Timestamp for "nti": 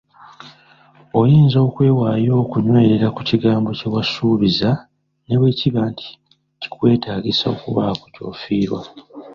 5.91-6.07